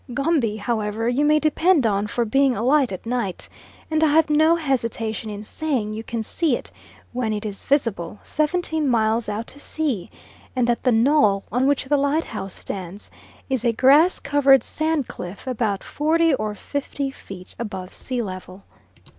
[0.15, 3.47] Gombi, however, you may depend on for being alight at night,
[3.91, 6.71] and I have no hesitation in saying you can see it,
[7.13, 10.09] when it is visible, seventeen miles out to sea,
[10.55, 13.11] and that the knoll on which the lighthouse stands
[13.47, 18.63] is a grass covered sand cliff, about forty or fifty feet above sea level.